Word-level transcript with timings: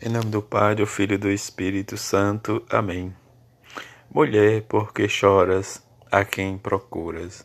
Em 0.00 0.08
nome 0.08 0.26
do 0.26 0.40
Pai, 0.40 0.76
do 0.76 0.86
Filho 0.86 1.14
e 1.14 1.18
do 1.18 1.28
Espírito 1.28 1.96
Santo. 1.96 2.64
Amém. 2.70 3.12
Mulher, 4.08 4.62
por 4.62 4.92
que 4.92 5.08
choras? 5.08 5.82
A 6.08 6.24
quem 6.24 6.56
procuras? 6.56 7.44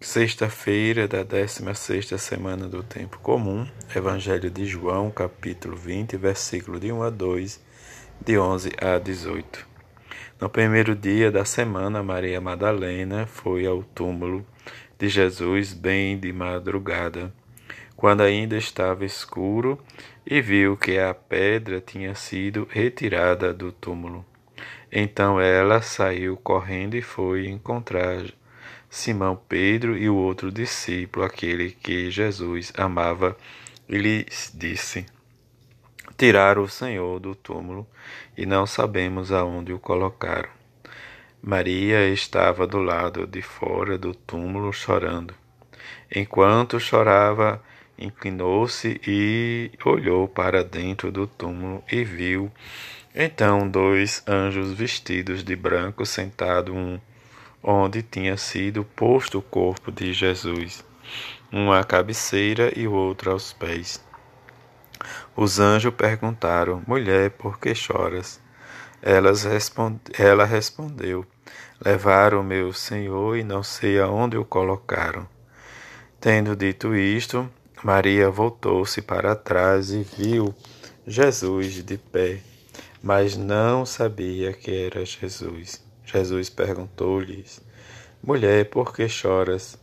Sexta-feira 0.00 1.06
da 1.06 1.22
16 1.22 2.20
semana 2.20 2.66
do 2.66 2.82
Tempo 2.82 3.20
Comum, 3.20 3.68
Evangelho 3.94 4.50
de 4.50 4.66
João, 4.66 5.12
capítulo 5.12 5.76
20, 5.76 6.16
versículo 6.16 6.80
de 6.80 6.90
1 6.90 7.04
a 7.04 7.10
2, 7.10 7.60
de 8.20 8.36
11 8.36 8.72
a 8.82 8.98
18. 8.98 9.64
No 10.40 10.50
primeiro 10.50 10.96
dia 10.96 11.30
da 11.30 11.44
semana, 11.44 12.02
Maria 12.02 12.40
Madalena 12.40 13.28
foi 13.28 13.64
ao 13.64 13.84
túmulo 13.84 14.44
de 14.98 15.08
Jesus 15.08 15.72
bem 15.72 16.18
de 16.18 16.32
madrugada 16.32 17.32
quando 17.96 18.20
ainda 18.20 18.56
estava 18.56 19.04
escuro, 19.04 19.80
e 20.26 20.40
viu 20.40 20.76
que 20.76 20.98
a 20.98 21.14
pedra 21.14 21.80
tinha 21.80 22.14
sido 22.14 22.68
retirada 22.70 23.54
do 23.54 23.72
túmulo. 23.72 24.24
Então 24.90 25.40
ela 25.40 25.80
saiu 25.82 26.36
correndo 26.36 26.96
e 26.96 27.02
foi 27.02 27.46
encontrar 27.46 28.24
Simão 28.88 29.38
Pedro 29.48 29.96
e 29.96 30.08
o 30.08 30.16
outro 30.16 30.50
discípulo, 30.50 31.24
aquele 31.24 31.70
que 31.70 32.10
Jesus 32.10 32.72
amava, 32.76 33.36
e 33.88 33.98
lhes 33.98 34.52
disse: 34.54 35.06
Tiraram 36.16 36.62
o 36.62 36.68
Senhor 36.68 37.20
do 37.20 37.34
túmulo 37.34 37.86
e 38.36 38.46
não 38.46 38.66
sabemos 38.66 39.32
aonde 39.32 39.72
o 39.72 39.78
colocaram. 39.78 40.48
Maria 41.42 42.08
estava 42.08 42.66
do 42.66 42.78
lado 42.78 43.26
de 43.26 43.42
fora 43.42 43.98
do 43.98 44.14
túmulo 44.14 44.72
chorando. 44.72 45.34
Enquanto 46.12 46.80
chorava, 46.80 47.62
inclinou-se 47.98 49.00
e 49.06 49.70
olhou 49.84 50.28
para 50.28 50.62
dentro 50.62 51.10
do 51.10 51.26
túmulo 51.26 51.82
e 51.90 52.04
viu 52.04 52.50
então 53.14 53.66
dois 53.66 54.22
anjos 54.28 54.72
vestidos 54.72 55.42
de 55.42 55.56
branco 55.56 56.04
sentados 56.04 56.74
um 56.74 57.00
onde 57.62 58.02
tinha 58.02 58.36
sido 58.36 58.84
posto 58.84 59.38
o 59.38 59.42
corpo 59.42 59.90
de 59.90 60.12
Jesus, 60.12 60.84
um 61.52 61.72
à 61.72 61.82
cabeceira 61.82 62.72
e 62.78 62.86
o 62.86 62.92
outro 62.92 63.32
aos 63.32 63.52
pés. 63.52 64.04
Os 65.34 65.58
anjos 65.58 65.92
perguntaram: 65.94 66.82
Mulher, 66.86 67.30
por 67.30 67.58
que 67.58 67.74
choras? 67.74 68.40
Elas 69.02 69.44
respond... 69.44 69.98
Ela 70.18 70.44
respondeu: 70.44 71.26
Levaram 71.84 72.42
meu 72.42 72.72
Senhor 72.72 73.36
e 73.36 73.42
não 73.42 73.62
sei 73.62 73.98
aonde 73.98 74.36
o 74.36 74.44
colocaram. 74.44 75.28
Tendo 76.20 76.54
dito 76.54 76.94
isto, 76.94 77.48
Maria 77.86 78.28
voltou-se 78.28 79.00
para 79.00 79.36
trás 79.36 79.92
e 79.92 80.02
viu 80.02 80.52
Jesus 81.06 81.84
de 81.84 81.96
pé, 81.96 82.40
mas 83.00 83.36
não 83.36 83.86
sabia 83.86 84.52
que 84.52 84.72
era 84.72 85.04
Jesus. 85.04 85.80
Jesus 86.04 86.50
perguntou-lhes: 86.50 87.60
Mulher, 88.20 88.68
por 88.70 88.92
que 88.92 89.08
choras? 89.08 89.78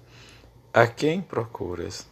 A 0.73 0.85
quem 0.85 1.21
procuras? 1.21 2.05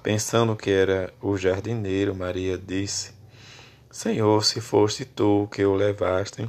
Pensando 0.00 0.54
que 0.54 0.70
era 0.70 1.12
o 1.20 1.36
jardineiro, 1.36 2.14
Maria 2.14 2.56
disse: 2.56 3.10
Senhor, 3.90 4.44
se 4.44 4.60
foste 4.60 5.04
tu 5.04 5.48
que 5.50 5.64
o 5.64 5.74
levaste, 5.74 6.48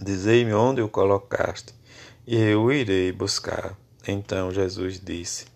dizei-me 0.00 0.52
onde 0.52 0.82
o 0.82 0.88
colocaste, 0.88 1.72
e 2.26 2.34
eu 2.34 2.72
irei 2.72 3.12
buscar. 3.12 3.78
Então 4.08 4.50
Jesus 4.50 4.98
disse: 4.98 5.54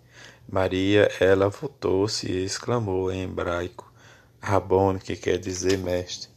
Maria, 0.52 1.08
ela 1.20 1.48
voltou-se 1.48 2.26
e 2.26 2.44
exclamou 2.44 3.12
em 3.12 3.22
hebraico, 3.22 3.88
Rabone, 4.40 4.98
que 4.98 5.14
quer 5.14 5.38
dizer 5.38 5.78
mestre. 5.78 6.28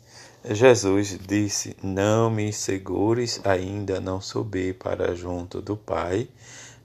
Jesus 0.46 1.18
disse: 1.26 1.76
Não 1.82 2.30
me 2.30 2.54
segures, 2.54 3.42
ainda 3.44 4.00
não 4.00 4.22
subi 4.22 4.72
para 4.72 5.16
junto 5.16 5.64
do 5.64 5.76
Pai, 5.76 6.28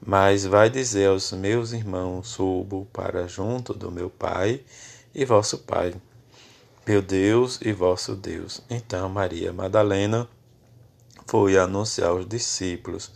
mas 0.01 0.47
vai 0.47 0.71
dizer 0.71 1.11
aos 1.11 1.31
meus 1.33 1.73
irmãos: 1.73 2.29
Subo 2.29 2.89
para 2.95 3.29
junto 3.29 3.75
do 3.75 3.91
meu 3.91 4.09
Pai 4.09 4.63
e 5.15 5.27
vosso 5.27 5.59
Pai, 5.59 5.93
meu 6.87 7.03
Deus 7.03 7.61
e 7.63 7.73
vosso 7.73 8.15
Deus. 8.17 8.63
Então 8.71 9.07
Maria 9.11 9.53
Madalena 9.53 10.27
foi 11.27 11.59
anunciar 11.59 12.09
aos 12.09 12.27
discípulos 12.27 13.13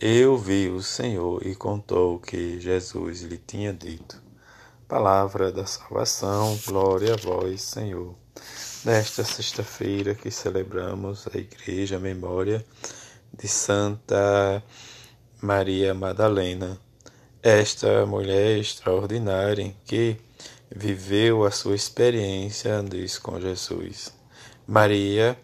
eu 0.00 0.36
vi 0.36 0.68
o 0.68 0.82
Senhor 0.82 1.46
e 1.46 1.54
contou 1.54 2.16
o 2.16 2.20
que 2.20 2.58
Jesus 2.60 3.22
lhe 3.22 3.36
tinha 3.36 3.72
dito. 3.72 4.20
Palavra 4.88 5.52
da 5.52 5.64
salvação, 5.64 6.58
glória 6.66 7.14
a 7.14 7.16
vós, 7.16 7.62
Senhor. 7.62 8.14
Nesta 8.84 9.24
sexta-feira 9.24 10.14
que 10.14 10.30
celebramos 10.30 11.26
a 11.32 11.38
Igreja 11.38 11.96
a 11.96 12.00
Memória 12.00 12.64
de 13.32 13.46
Santa 13.48 14.62
Maria 15.40 15.94
Madalena, 15.94 16.78
esta 17.42 18.04
mulher 18.06 18.58
extraordinária 18.58 19.74
que 19.84 20.16
viveu 20.70 21.44
a 21.44 21.50
sua 21.50 21.74
experiência 21.74 22.82
diz 22.82 23.18
com 23.18 23.40
Jesus. 23.40 24.12
Maria 24.66 25.38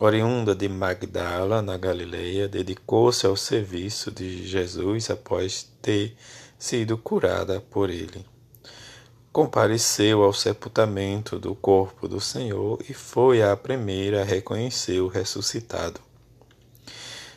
oriunda 0.00 0.54
de 0.54 0.68
Magdala, 0.68 1.60
na 1.60 1.76
Galileia, 1.76 2.46
dedicou-se 2.46 3.26
ao 3.26 3.36
serviço 3.36 4.12
de 4.12 4.46
Jesus 4.46 5.10
após 5.10 5.68
ter 5.82 6.16
sido 6.56 6.96
curada 6.96 7.60
por 7.60 7.90
ele. 7.90 8.24
Compareceu 9.32 10.22
ao 10.22 10.32
sepultamento 10.32 11.38
do 11.38 11.54
corpo 11.54 12.06
do 12.06 12.20
Senhor 12.20 12.78
e 12.88 12.94
foi 12.94 13.42
a 13.42 13.56
primeira 13.56 14.22
a 14.22 14.24
reconhecer 14.24 15.00
o 15.00 15.08
ressuscitado. 15.08 16.00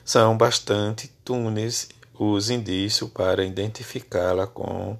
São 0.05 0.37
bastante 0.37 1.11
túneis 1.25 1.89
os 2.13 2.51
indícios 2.51 3.09
para 3.09 3.43
identificá-la 3.43 4.45
com 4.45 4.97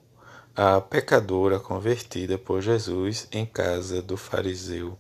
a 0.56 0.82
pecadora 0.82 1.60
convertida 1.60 2.38
por 2.38 2.62
Jesus 2.62 3.28
em 3.32 3.46
casa 3.46 4.02
do 4.02 4.18
fariseu 4.18 4.98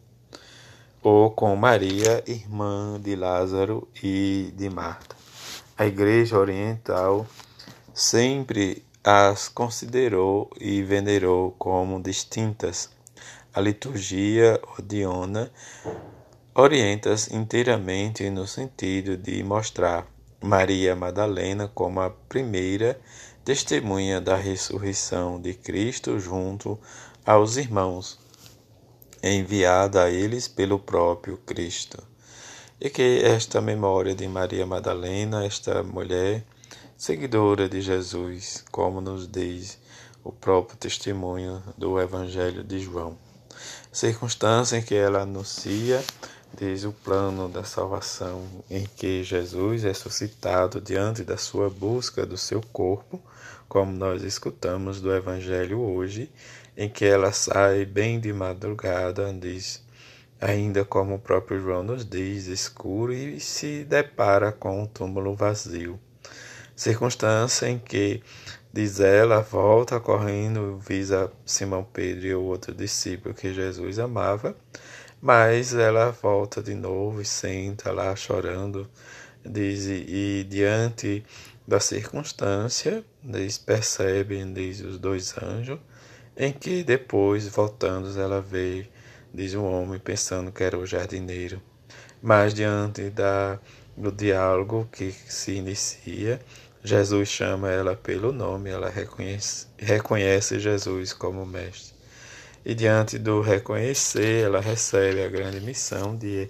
ou 1.03 1.31
com 1.31 1.55
Maria, 1.55 2.23
irmã 2.27 2.99
de 3.01 3.15
Lázaro 3.15 3.87
e 4.03 4.53
de 4.55 4.69
Marta. 4.69 5.15
A 5.75 5.85
Igreja 5.85 6.37
Oriental 6.37 7.25
sempre 7.93 8.85
as 9.03 9.49
considerou 9.49 10.49
e 10.59 10.83
venerou 10.83 11.55
como 11.57 12.01
distintas. 12.01 12.89
A 13.53 13.59
liturgia 13.59 14.61
odiona 14.77 15.51
orienta-as 16.53 17.31
inteiramente 17.31 18.29
no 18.29 18.45
sentido 18.45 19.17
de 19.17 19.43
mostrar 19.43 20.05
Maria 20.39 20.95
Madalena 20.95 21.67
como 21.73 21.99
a 21.99 22.11
primeira 22.11 22.99
testemunha 23.43 24.21
da 24.21 24.35
ressurreição 24.35 25.41
de 25.41 25.55
Cristo 25.55 26.19
junto 26.19 26.79
aos 27.25 27.57
irmãos 27.57 28.20
enviada 29.23 30.03
a 30.03 30.09
eles 30.09 30.47
pelo 30.47 30.79
próprio 30.79 31.37
Cristo. 31.37 32.01
E 32.79 32.89
que 32.89 33.21
esta 33.23 33.61
memória 33.61 34.15
de 34.15 34.27
Maria 34.27 34.65
Madalena, 34.65 35.45
esta 35.45 35.83
mulher 35.83 36.43
seguidora 36.97 37.69
de 37.69 37.81
Jesus, 37.81 38.63
como 38.71 39.01
nos 39.01 39.27
diz 39.27 39.77
o 40.23 40.31
próprio 40.31 40.77
testemunho 40.77 41.61
do 41.77 41.99
Evangelho 41.99 42.63
de 42.63 42.79
João, 42.79 43.17
circunstância 43.91 44.77
em 44.77 44.81
que 44.81 44.95
ela 44.95 45.21
anuncia 45.21 46.03
diz 46.57 46.83
o 46.83 46.91
plano 46.91 47.47
da 47.47 47.63
salvação 47.63 48.45
em 48.69 48.85
que 48.97 49.23
Jesus 49.23 49.85
é 49.85 49.93
suscitado 49.93 50.81
diante 50.81 51.23
da 51.23 51.37
sua 51.37 51.69
busca 51.69 52.25
do 52.25 52.37
seu 52.37 52.61
corpo, 52.73 53.21
como 53.71 53.93
nós 53.93 54.21
escutamos 54.21 54.99
do 54.99 55.15
Evangelho 55.15 55.79
hoje, 55.79 56.29
em 56.75 56.89
que 56.89 57.05
ela 57.05 57.31
sai 57.31 57.85
bem 57.85 58.19
de 58.19 58.33
madrugada, 58.33 59.31
diz, 59.31 59.81
ainda 60.41 60.83
como 60.83 61.15
o 61.15 61.19
próprio 61.19 61.57
João 61.57 61.81
nos 61.81 62.03
diz, 62.03 62.47
escuro 62.47 63.13
e 63.13 63.39
se 63.39 63.85
depara 63.85 64.51
com 64.51 64.81
um 64.81 64.85
túmulo 64.85 65.33
vazio. 65.35 65.97
Circunstância 66.75 67.69
em 67.69 67.79
que, 67.79 68.21
diz 68.73 68.99
ela, 68.99 69.39
volta 69.39 70.01
correndo, 70.01 70.77
visa 70.77 71.31
Simão 71.45 71.85
Pedro 71.93 72.27
e 72.27 72.35
o 72.35 72.41
outro 72.41 72.75
discípulo 72.75 73.33
que 73.33 73.53
Jesus 73.53 73.99
amava, 73.99 74.53
mas 75.21 75.73
ela 75.73 76.11
volta 76.11 76.61
de 76.61 76.75
novo 76.75 77.21
e 77.21 77.25
senta 77.25 77.89
lá 77.93 78.13
chorando, 78.17 78.85
diz, 79.45 79.85
e, 79.85 80.41
e 80.41 80.43
diante 80.49 81.23
da 81.71 81.79
circunstância, 81.79 83.01
diz, 83.23 83.57
percebem, 83.57 84.51
diz 84.51 84.81
os 84.81 84.97
dois 84.97 85.33
anjos, 85.41 85.79
em 86.35 86.51
que 86.51 86.83
depois, 86.83 87.47
voltando, 87.47 88.19
ela 88.19 88.41
vê, 88.41 88.89
diz 89.33 89.53
o 89.53 89.63
homem, 89.63 89.97
pensando 89.97 90.51
que 90.51 90.65
era 90.65 90.77
o 90.77 90.85
jardineiro. 90.85 91.61
Mas 92.21 92.53
diante 92.53 93.09
da, 93.09 93.57
do 93.95 94.11
diálogo 94.11 94.89
que 94.91 95.13
se 95.13 95.53
inicia, 95.53 96.41
Jesus 96.83 97.29
chama 97.29 97.71
ela 97.71 97.95
pelo 97.95 98.33
nome, 98.33 98.69
ela 98.69 98.89
reconhece, 98.89 99.67
reconhece 99.77 100.59
Jesus 100.59 101.13
como 101.13 101.45
mestre. 101.45 101.95
E 102.65 102.75
diante 102.75 103.17
do 103.17 103.39
reconhecer, 103.39 104.43
ela 104.43 104.59
recebe 104.59 105.23
a 105.23 105.29
grande 105.29 105.61
missão 105.61 106.17
de 106.17 106.49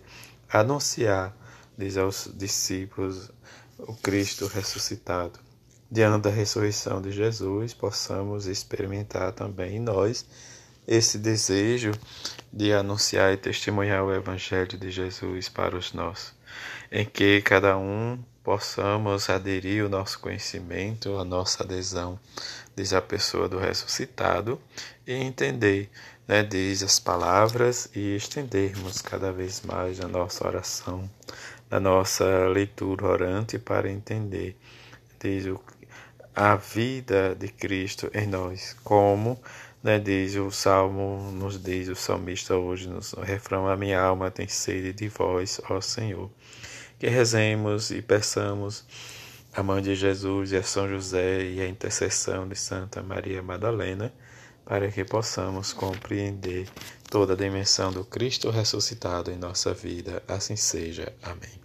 anunciar, 0.51 1.37
diz 1.77 1.95
aos 1.95 2.27
discípulos, 2.33 3.29
o 3.81 3.93
Cristo 3.95 4.47
ressuscitado. 4.47 5.39
Diante 5.89 6.23
da 6.23 6.29
ressurreição 6.29 7.01
de 7.01 7.11
Jesus, 7.11 7.73
possamos 7.73 8.45
experimentar 8.45 9.31
também 9.33 9.77
em 9.77 9.79
nós 9.79 10.25
esse 10.87 11.17
desejo 11.17 11.91
de 12.51 12.73
anunciar 12.73 13.33
e 13.33 13.37
testemunhar 13.37 14.03
o 14.03 14.13
Evangelho 14.13 14.77
de 14.77 14.89
Jesus 14.89 15.49
para 15.49 15.75
os 15.75 15.93
nossos, 15.93 16.33
em 16.91 17.05
que 17.05 17.41
cada 17.41 17.77
um 17.77 18.19
possamos 18.43 19.29
aderir 19.29 19.85
o 19.85 19.89
nosso 19.89 20.19
conhecimento, 20.19 21.17
a 21.17 21.25
nossa 21.25 21.63
adesão, 21.63 22.19
diz 22.75 22.93
a 22.93 23.01
pessoa 23.01 23.47
do 23.47 23.59
ressuscitado, 23.59 24.59
e 25.05 25.13
entender, 25.13 25.89
né, 26.27 26.43
diz 26.43 26.81
as 26.81 26.99
palavras 26.99 27.89
e 27.93 28.15
estendermos 28.15 29.01
cada 29.01 29.31
vez 29.31 29.61
mais 29.61 29.99
a 29.99 30.07
nossa 30.07 30.47
oração, 30.47 31.09
na 31.71 31.79
nossa 31.79 32.47
leitura 32.47 33.07
orante 33.07 33.57
para 33.57 33.89
entender, 33.89 34.55
diz 35.19 35.47
o, 35.47 35.59
a 36.35 36.55
vida 36.55 37.33
de 37.33 37.47
Cristo 37.47 38.11
em 38.13 38.27
nós, 38.27 38.75
como 38.83 39.41
né, 39.81 39.97
diz 39.97 40.35
o 40.35 40.51
Salmo, 40.51 41.31
nos 41.31 41.57
diz 41.61 41.87
o 41.87 41.95
salmista 41.95 42.55
hoje 42.55 42.87
no 42.87 42.99
refrão: 43.23 43.67
A 43.67 43.75
minha 43.75 43.99
alma 43.99 44.29
tem 44.29 44.47
sede 44.47 44.93
de 44.93 45.07
vós, 45.07 45.59
ó 45.69 45.81
Senhor 45.81 46.29
que 47.01 47.07
rezemos 47.07 47.89
e 47.89 47.99
peçamos 47.99 48.85
a 49.51 49.63
mãe 49.63 49.81
de 49.81 49.95
Jesus 49.95 50.51
e 50.51 50.57
a 50.57 50.61
São 50.61 50.87
José 50.87 51.43
e 51.43 51.59
a 51.59 51.67
intercessão 51.67 52.47
de 52.47 52.55
Santa 52.55 53.01
Maria 53.01 53.41
Madalena, 53.41 54.13
para 54.63 54.87
que 54.91 55.03
possamos 55.03 55.73
compreender 55.73 56.69
toda 57.09 57.33
a 57.33 57.35
dimensão 57.35 57.91
do 57.91 58.05
Cristo 58.05 58.51
ressuscitado 58.51 59.31
em 59.31 59.35
nossa 59.35 59.73
vida. 59.73 60.21
Assim 60.27 60.55
seja. 60.55 61.11
Amém. 61.23 61.59